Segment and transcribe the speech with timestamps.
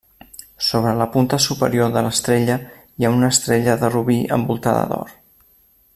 [0.67, 2.57] Sobre la punta superior de l'estrella
[3.03, 5.17] hi ha una estrella de robí envoltada d'or.